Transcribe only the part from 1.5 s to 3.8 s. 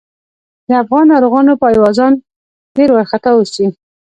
پايوازان ډېر وارخطا اوسي.